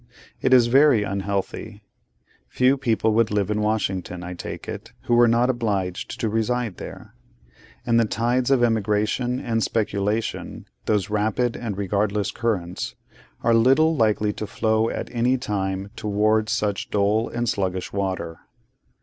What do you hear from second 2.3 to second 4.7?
Few people would live in Washington, I take